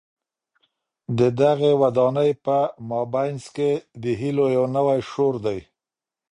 د 1.17 1.19
دغي 1.41 1.71
ودانۍ 1.81 2.31
په 2.45 2.57
مابينځ 2.89 3.43
کي 3.55 3.71
د 4.03 4.05
هیلو 4.21 4.45
یو 4.55 4.65
نوی 4.77 4.99
شور 5.09 5.33
دی. 5.45 5.59